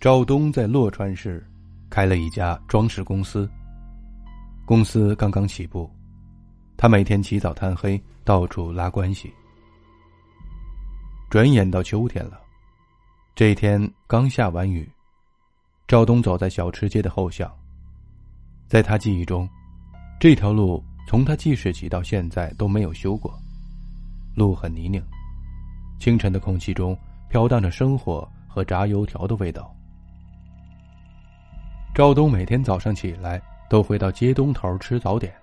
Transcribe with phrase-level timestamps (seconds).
[0.00, 1.46] 赵东在洛川市
[1.90, 3.46] 开了一家装饰公司。
[4.64, 5.90] 公司刚刚起步，
[6.74, 9.30] 他每天起早贪黑，到处拉关系。
[11.28, 12.40] 转眼到秋天了，
[13.34, 14.90] 这一天刚下完雨，
[15.86, 17.54] 赵东走在小吃街的后巷。
[18.68, 19.46] 在他记忆中，
[20.18, 23.38] 这条路从他记事起到现在都没有修过，
[24.34, 25.04] 路很泥泞。
[25.98, 26.96] 清晨的空气中
[27.28, 29.70] 飘荡着生火和炸油条的味道。
[31.92, 35.34] 赵东每天早上起来都会到街东头吃早点。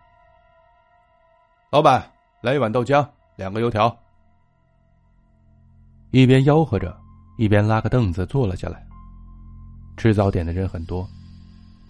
[1.70, 2.10] 老板，
[2.42, 3.96] 来一碗豆浆，两个油条。
[6.12, 6.98] 一边吆喝着，
[7.38, 8.82] 一边拉个凳子坐了下来。
[9.98, 11.06] 吃早点的人很多，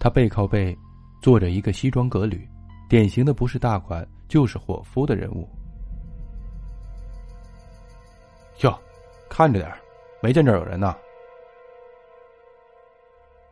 [0.00, 0.76] 他背靠背
[1.22, 2.46] 坐着一个西装革履、
[2.88, 5.48] 典型的不是大款就是伙夫的人物。
[8.62, 8.76] 哟，
[9.30, 9.72] 看着点
[10.20, 10.96] 没见这有人呢。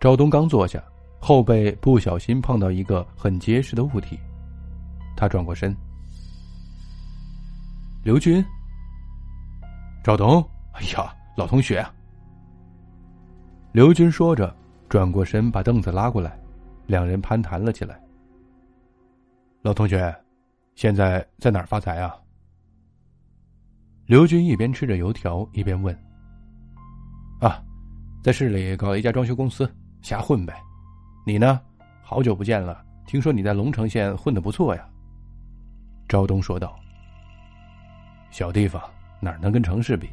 [0.00, 0.82] 赵东刚坐下。
[1.27, 4.16] 后背不小心碰到一个很结实的物体，
[5.16, 5.77] 他转过身。
[8.05, 8.44] 刘军，
[10.04, 11.84] 赵东，哎呀，老同学！
[13.72, 14.56] 刘军说着，
[14.88, 16.38] 转过身把凳子拉过来，
[16.86, 18.00] 两人攀谈了起来。
[19.62, 20.14] 老同学，
[20.77, 22.14] 现在在哪儿发财啊？
[24.06, 25.92] 刘军一边吃着油条一边问。
[27.41, 27.60] 啊，
[28.22, 29.69] 在市里搞一家装修公司，
[30.02, 30.54] 瞎混呗。
[31.28, 31.60] 你呢？
[32.05, 34.88] 好久不见了，听说你在龙城县混的不错呀。”
[36.08, 36.78] 赵东说道。
[38.30, 38.80] “小地方
[39.19, 40.08] 哪能跟城市比？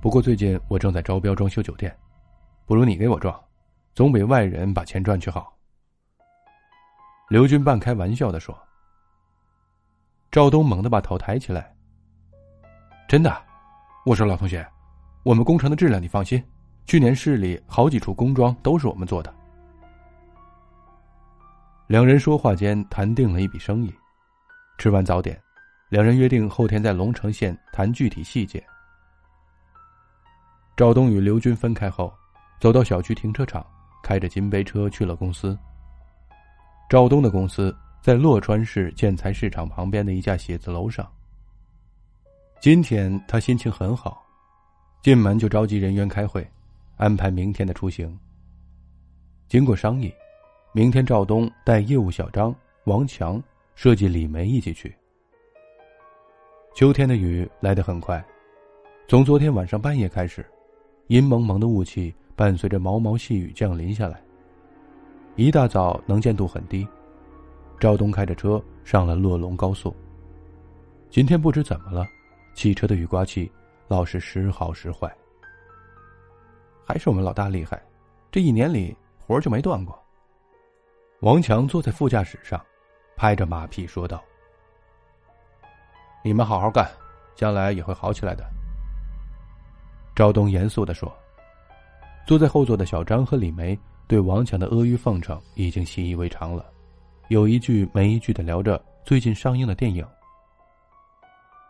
[0.00, 1.94] 不过最近我正在招标装修酒店，
[2.64, 3.38] 不如你给我装，
[3.94, 5.54] 总比外人把钱赚去好。”
[7.28, 8.58] 刘军半开玩笑的说。
[10.30, 11.70] 赵东猛地把头抬起来
[13.06, 13.30] ：“真的？
[14.06, 14.66] 我说老同学，
[15.22, 16.42] 我们工程的质量你放心，
[16.86, 19.30] 去年市里好几处工装都是我们做的。”
[21.86, 23.94] 两人说话间谈定了一笔生意，
[24.76, 25.40] 吃完早点，
[25.88, 28.60] 两人约定后天在龙城县谈具体细节。
[30.76, 32.12] 赵东与刘军分开后，
[32.58, 33.64] 走到小区停车场，
[34.02, 35.56] 开着金杯车去了公司。
[36.88, 41.08] 赵东的公司在洛川市建材市场旁边的一家写字楼上。
[42.60, 44.20] 今天他心情很好，
[45.02, 46.44] 进门就召集人员开会，
[46.96, 48.18] 安排明天的出行。
[49.46, 50.12] 经过商议。
[50.76, 52.54] 明天，赵东带业务小张、
[52.84, 53.42] 王强、
[53.74, 54.94] 设计李梅一起去。
[56.74, 58.22] 秋天的雨来得很快，
[59.08, 60.44] 从昨天晚上半夜开始，
[61.06, 64.22] 阴蒙蒙的雾气伴随着毛毛细雨降临下来。
[65.34, 66.86] 一大早，能见度很低。
[67.80, 69.96] 赵东开着车上了洛龙高速。
[71.08, 72.06] 今天不知怎么了，
[72.54, 73.50] 汽车的雨刮器
[73.88, 75.10] 老是时好时坏。
[76.84, 77.82] 还是我们老大厉害，
[78.30, 78.94] 这一年里
[79.26, 79.98] 活就没断过。
[81.20, 82.60] 王强坐在副驾驶上，
[83.16, 84.22] 拍着马屁说道
[86.22, 86.86] ：“你们好好干，
[87.34, 88.44] 将来也会好起来的。”
[90.14, 91.10] 赵东严肃的说。
[92.26, 93.78] 坐在后座的小张和李梅
[94.08, 96.66] 对王强的阿谀奉承已经习以为常了，
[97.28, 100.04] 有一句没一句的聊着最近上映的电影。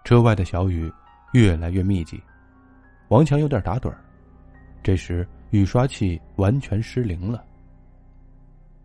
[0.03, 0.91] 车外的小雨
[1.35, 2.19] 越来越密集，
[3.09, 4.03] 王强有点打盹儿。
[4.83, 7.45] 这时雨刷器完全失灵了。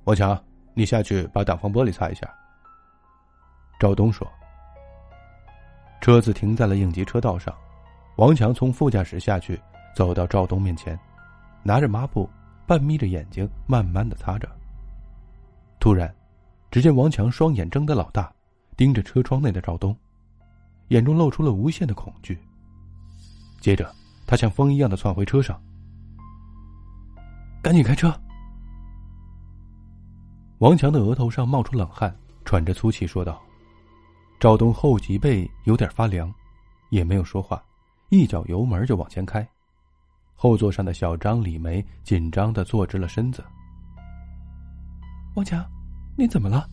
[0.04, 0.38] 王强。
[0.74, 2.28] 你下去把挡风玻璃擦一下。”
[3.80, 4.28] 赵东说。
[6.00, 7.56] 车子停在了应急车道上，
[8.16, 9.62] 王强从副驾驶下去，
[9.96, 11.00] 走到赵东面前，
[11.62, 12.28] 拿着抹布，
[12.66, 14.50] 半眯着眼睛，慢慢的擦着。
[15.80, 16.12] 突然，
[16.72, 18.34] 只见王强双眼睁得老大，
[18.76, 19.96] 盯着车窗内的赵东，
[20.88, 22.36] 眼中露出了无限的恐惧。
[23.60, 23.94] 接着，
[24.26, 25.62] 他像风一样的窜回车上，
[27.62, 28.12] 赶紧开车。
[30.62, 33.42] 王强的额头上冒出冷汗，喘着粗气说道
[34.40, 36.32] ：“赵东后脊背有点发凉，
[36.92, 37.60] 也没有说话，
[38.10, 39.46] 一脚油门就往前开。
[40.36, 43.44] 后座上的小张、李梅紧张的坐直了身子。
[45.34, 45.66] 王强，
[46.16, 46.70] 你怎么了？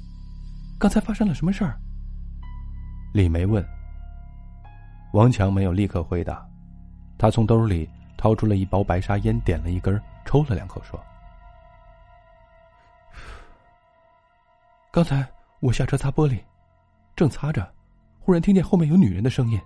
[0.78, 1.80] 刚才发生了什么事儿？”
[3.14, 3.66] 李梅问。
[5.14, 6.46] 王强没有立刻回答，
[7.16, 11.02] 他从兜里掏出了一包白沙烟，点了一根，抽了两口，说。
[14.98, 15.24] 刚才
[15.60, 16.40] 我下车擦玻璃，
[17.14, 17.72] 正擦着，
[18.18, 19.60] 忽然听见后面有女人的声音。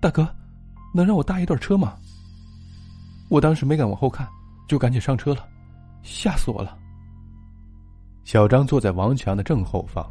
[0.00, 0.28] 大哥，
[0.92, 1.96] 能让我搭一段车吗？
[3.28, 4.28] 我当时没敢往后看，
[4.66, 5.48] 就赶紧上车了，
[6.02, 6.76] 吓死我了。
[8.24, 10.04] 小张坐在王强的正后方，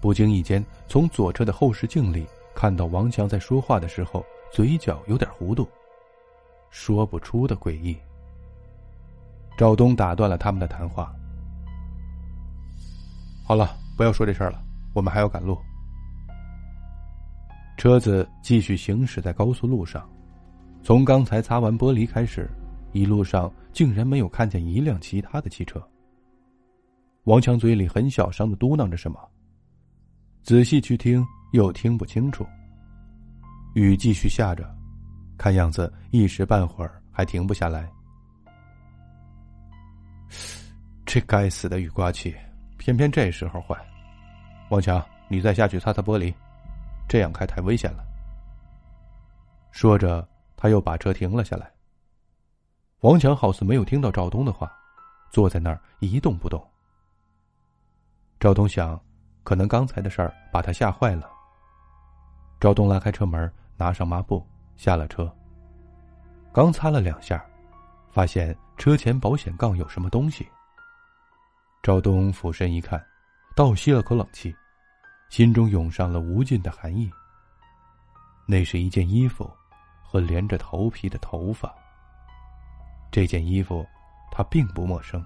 [0.00, 2.24] 不经意间从左侧的后视镜里
[2.54, 5.68] 看到王强在说话的时候嘴角有点弧度，
[6.70, 7.98] 说不出的诡异。
[9.56, 11.12] 赵东打断了他们的谈话。
[13.50, 14.62] 好了，不要说这事儿了，
[14.94, 15.58] 我们还要赶路。
[17.76, 20.08] 车子继续行驶在高速路上，
[20.84, 22.48] 从刚才擦完玻璃开始，
[22.92, 25.84] 一路上竟然没有看见一辆其他的汽车。
[27.24, 29.18] 王强嘴里很小声的嘟囔着什么，
[30.44, 32.46] 仔细去听又听不清楚。
[33.74, 34.72] 雨继续下着，
[35.36, 37.90] 看样子一时半会儿还停不下来。
[41.04, 42.32] 这该死的雨刮器，
[42.80, 43.76] 偏偏这时候坏。
[44.70, 46.32] 王强，你再下去擦擦玻璃，
[47.06, 48.02] 这样开太危险了。
[49.70, 51.70] 说着，他又把车停了下来。
[53.00, 54.72] 王强好似没有听到赵东的话，
[55.30, 56.66] 坐在那儿一动不动。
[58.38, 58.98] 赵东想，
[59.42, 61.28] 可能刚才的事儿把他吓坏了。
[62.58, 64.42] 赵东拉开车门，拿上抹布，
[64.76, 65.30] 下了车。
[66.50, 67.44] 刚擦了两下，
[68.10, 70.48] 发现车前保险杠有什么东西。
[71.82, 73.02] 赵东俯身一看，
[73.56, 74.54] 倒吸了口冷气，
[75.30, 77.10] 心中涌上了无尽的寒意。
[78.46, 79.50] 那是一件衣服，
[80.02, 81.74] 和连着头皮的头发。
[83.10, 83.86] 这件衣服，
[84.30, 85.24] 他并不陌生，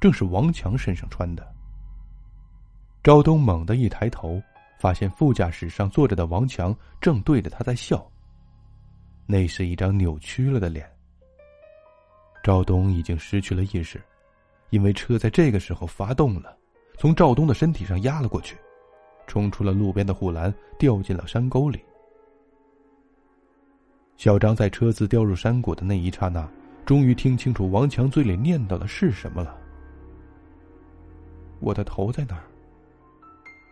[0.00, 1.54] 正是王强身上穿的。
[3.04, 4.42] 赵东猛地一抬头，
[4.80, 8.04] 发现副驾驶上坐着的王强正对着他在笑。
[9.24, 10.90] 那是一张扭曲了的脸。
[12.42, 14.02] 赵东已经失去了意识。
[14.70, 16.56] 因为车在这个时候发动了，
[16.98, 18.56] 从赵东的身体上压了过去，
[19.26, 21.80] 冲出了路边的护栏，掉进了山沟里。
[24.16, 26.48] 小张在车子掉入山谷的那一刹那，
[26.84, 29.58] 终于听清楚王强嘴里念叨的是什么了
[31.60, 32.42] ：“我的头在哪？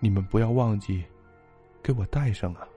[0.01, 1.03] 你们不要忘记，
[1.83, 2.69] 给我带上啊！”